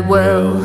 Well. 0.00 0.61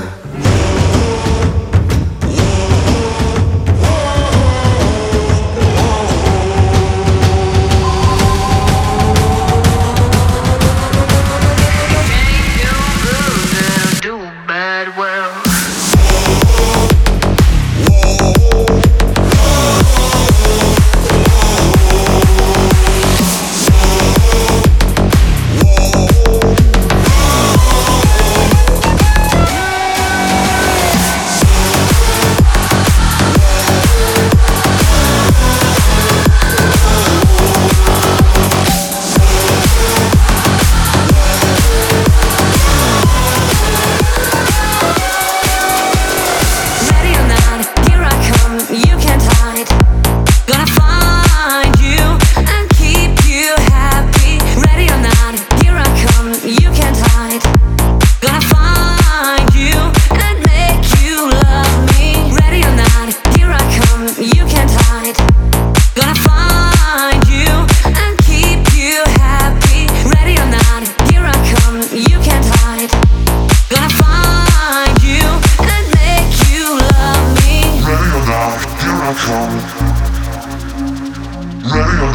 Ready 79.27 79.35
or 79.35 79.59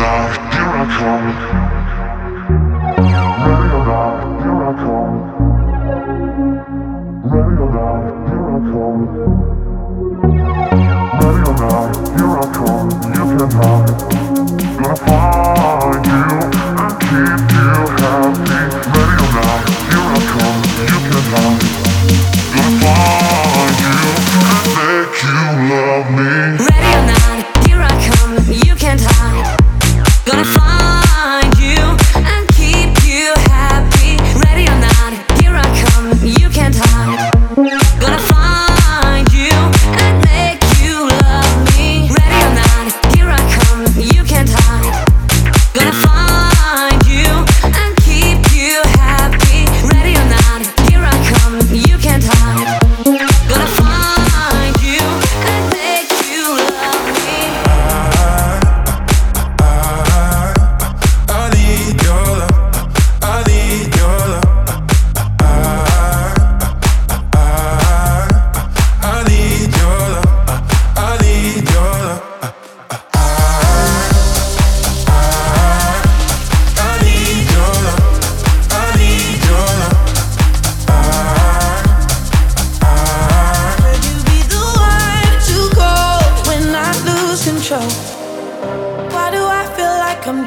not, 0.01 0.33
here 0.55 0.73
I 0.73 0.89
come. 0.97 1.29
Ready 3.45 3.69
or 3.69 3.85
not, 3.85 4.17
here 4.41 4.63
I 4.63 4.73
come. 4.81 5.17
Ready 7.29 7.57
or 7.61 7.69
not, 7.69 8.01
here 8.29 8.49
I 8.49 8.65
come. 8.73 9.03
Ready 11.21 11.43
or 11.45 11.57
not, 11.61 11.93
here 12.17 12.33
I 12.33 12.49
come. 12.57 12.89
You 13.13 13.25
can. 13.37 13.85
Gonna 14.79 14.97
find 15.05 16.07
you 16.07 16.25
and 16.81 16.95
keep 17.03 17.41
you 17.53 17.77
happy. 18.01 18.61
Ready 18.89 19.17
or 19.21 19.31
not, 19.37 19.61
here 19.91 20.09
I 20.09 20.25
come. 20.33 20.61
You. 21.67 21.72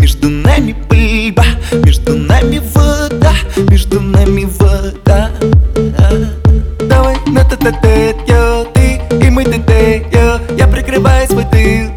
Между 0.00 0.28
нами 0.28 0.74
пыльба 0.88 1.44
Между 1.84 2.14
нами 2.16 2.60
вода 2.74 3.34
Между 3.70 4.00
нами 4.00 4.46
вода. 4.58 5.30
Давай 6.80 7.16
на 7.26 7.44
та 7.44 7.56
та 7.56 7.70
та 7.70 8.64
Ты 8.74 9.00
и 9.22 9.30
мы 9.30 9.44
та 9.44 9.58
та 9.58 10.40
Я 10.56 10.66
прикрываю 10.66 11.26
свой 11.28 11.44
тыл. 11.44 11.90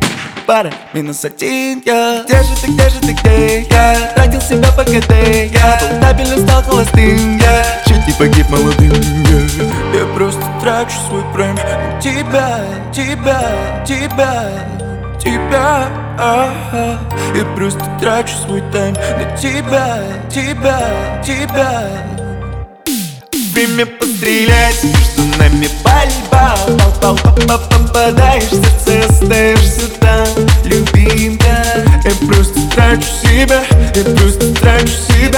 Пара 0.47 0.71
Минус 0.94 1.25
один 1.25 1.81
я. 1.85 2.23
Где 2.23 2.38
же 2.38 2.55
ты, 2.61 2.71
где 2.71 2.89
же 2.89 2.99
ты, 3.01 3.13
где 3.13 3.67
я? 3.69 4.13
Тратил 4.15 4.41
себя 4.41 4.71
по 4.71 4.83
КД 4.83 5.11
я. 5.51 5.79
Стабильно 5.97 6.38
стал 6.38 6.63
холостым 6.63 7.38
я. 7.38 7.65
Чуть 7.85 8.07
не 8.07 8.13
погиб 8.13 8.49
молодым 8.49 8.94
я. 8.94 9.99
Я 9.99 10.05
просто 10.15 10.41
трачу 10.61 10.95
свой 11.09 11.23
прайм 11.33 11.55
На 11.55 12.01
тебя, 12.01 12.61
тебя, 12.94 13.41
тебя. 15.27 15.88
Ага 16.19 17.00
Я 17.35 17.45
просто 17.56 17.83
трачу 18.00 18.33
свой 18.45 18.62
тайм 18.71 18.94
На 18.94 19.38
тебя, 19.38 20.00
тебя, 20.29 21.21
тебя. 21.24 21.88
Время 23.53 23.85
пострелять 23.85 24.83
Между 24.83 25.38
нами 25.38 25.69
пальба. 25.83 26.56
Попадаешь 27.69 28.51
в 28.51 28.85
сердце, 28.85 29.09
остаешься 29.09 29.89
там 30.00 30.27
Любимка 30.63 31.63
Я 32.03 32.27
просто 32.27 32.59
трачу 32.73 33.07
себя 33.21 33.62
Я 33.95 34.03
просто 34.15 34.53
трачу 34.56 34.88
себя 34.88 35.37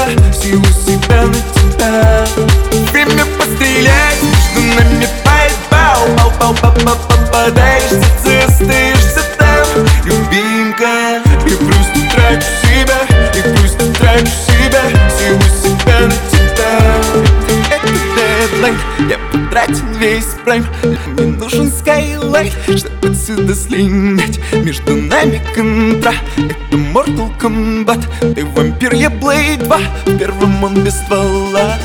Я 19.10 19.18
потратил 19.32 19.88
весь 19.98 20.36
прайм. 20.46 20.68
Мне 21.08 21.26
нужен 21.26 21.72
скайлайт 21.72 22.54
Чтобы 22.68 23.10
отсюда 23.10 23.56
слинять. 23.56 24.40
Между 24.54 24.96
нами 24.96 25.42
контра 25.56 26.14
Это 26.38 26.78
Mortal 26.78 27.32
Kombat. 27.42 28.06
Ты 28.36 28.46
вампир, 28.46 28.94
я 28.94 29.08
Blade 29.08 29.64
2 29.64 29.78
В 30.06 30.18
первом 30.20 30.64
он 30.64 30.84
без 30.84 30.94
ствола. 30.94 31.76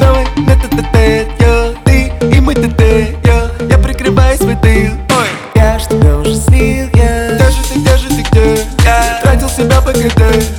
Давай 0.00 0.26
на 0.38 0.56
т 0.56 0.68
т 0.68 0.82
т 0.92 1.76
Ты 1.84 2.12
и 2.36 2.40
мы 2.40 2.54
т 2.56 2.68
т 2.68 3.16
я 3.24 3.50
Я 3.70 3.78
прикрываю 3.78 4.36
свой 4.38 4.56
тыл. 4.56 4.94
Ой, 5.10 5.28
я 5.54 5.78
ж 5.78 5.84
тебя 5.84 6.16
уже 6.16 6.34
слил, 6.34 6.88
я. 6.94 7.36
Где 7.36 7.48
же 7.48 7.62
ты, 7.72 7.78
где 7.78 7.96
же 7.96 8.08
ты, 8.08 8.22
где? 8.28 8.66
Я? 8.82 9.20
Тратил 9.22 9.48
себя 9.48 9.80
по 9.80 9.92
КД 9.92 10.49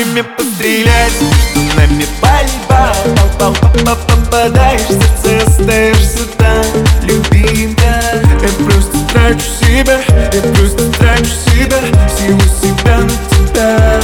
Время 0.00 0.24
пострелять, 0.24 1.12
нами 1.76 2.06
пальба 2.22 2.94
Попадаешь 3.38 4.80
в 4.80 5.22
сердце, 5.22 5.46
остаешься 5.46 6.26
там 6.38 6.64
Любимка, 7.02 8.00
я 8.40 8.48
просто 8.64 8.96
трачу 9.12 9.44
себя 9.60 10.00
Я 10.32 10.40
просто 10.54 10.90
трачу 10.92 11.24
себя, 11.24 11.80
силу 12.16 12.40
себя 12.62 13.00
на 13.00 13.10
тебя. 13.28 14.00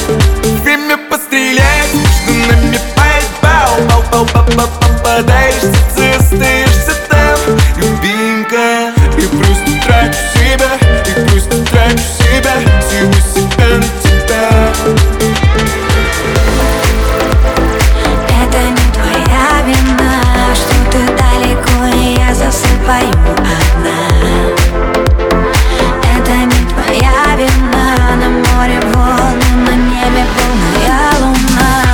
Время 0.62 0.98
пострелять, 1.08 1.94
нами 2.28 2.78
пальба 2.94 3.70
Попадаешь 4.80 5.54
в 5.54 5.96
сердце, 5.96 6.05
море 28.66 28.80
волны, 28.92 29.44
на 29.64 29.76
небе 29.76 30.24
полная 30.36 31.10
луна. 31.20 31.84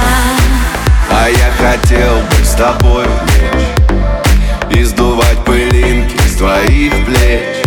А 1.11 1.29
я 1.29 1.50
хотел 1.59 2.17
бы 2.17 2.45
с 2.45 2.55
тобой 2.55 3.05
лечь 3.05 4.76
И 4.76 4.85
сдувать 4.85 5.38
пылинки 5.45 6.17
с 6.26 6.37
твоих 6.37 6.93
плеч. 7.05 7.62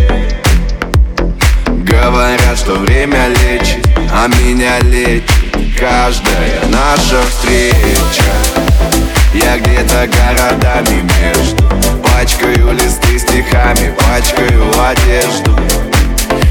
Говорят, 1.68 2.58
что 2.58 2.76
время 2.76 3.28
лечит, 3.28 3.88
а 4.12 4.28
меня 4.28 4.80
лечит 4.80 5.32
Каждая 5.80 6.62
наша 6.70 7.22
встреча. 7.30 8.32
Я 9.34 9.60
где-то 9.60 10.08
городами 10.08 11.04
между 11.20 11.64
Пачкаю 12.02 12.72
листы 12.72 13.20
стихами, 13.20 13.94
пачкаю 13.98 14.72
одежду 14.82 15.85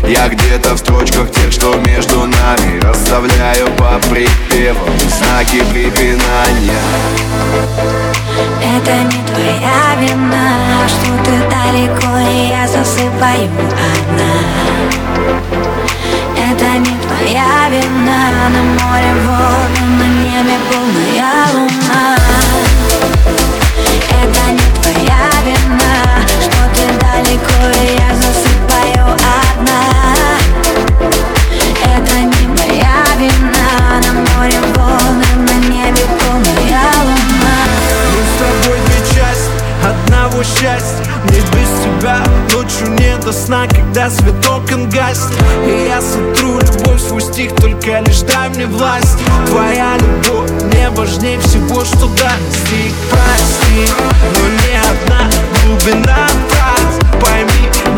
я 0.06 0.28
где-то 0.28 0.74
в 0.74 0.78
строчках 0.78 1.30
тех, 1.30 1.52
что 1.52 1.74
между 1.86 2.26
нами 2.26 2.80
Расставляю 2.82 3.66
по 3.76 3.98
припевам 4.10 4.98
знаки 5.08 5.62
препинания. 5.72 6.84
Это 8.62 8.94
не 9.04 9.22
твоя 9.24 9.94
вина, 10.00 10.86
что 10.88 11.24
ты 11.24 11.32
далеко, 11.48 12.18
и 12.18 12.48
я 12.48 12.68
засыпаю 12.68 13.50
одна. 13.94 14.34
Это 16.36 16.78
не 16.78 16.96
твоя 16.98 17.68
вина, 17.70 18.48
на 18.50 18.62
море 18.62 19.14
волны, 19.24 19.82
на 19.98 20.06
небе 20.22 20.56
полная 20.70 20.83
когда 43.94 44.10
цветок 44.10 44.62
он 44.72 44.90
гаснет 44.90 45.38
И 45.66 45.86
я 45.88 46.00
сотру 46.00 46.58
любовь 46.58 47.00
свой 47.00 47.22
стих, 47.22 47.54
только 47.54 48.00
лишь 48.00 48.22
дай 48.22 48.48
мне 48.48 48.66
власть. 48.66 49.18
Твоя 49.46 49.96
любовь 49.98 50.50
мне 50.64 50.90
важнее 50.90 51.38
всего, 51.40 51.84
что 51.84 52.08
достиг 52.08 52.92
Прости, 53.08 53.88
но 54.34 54.48
не 54.48 54.74
одна 54.80 55.30
глубина 55.64 56.26
врат. 56.50 57.22
Пойми, 57.22 57.93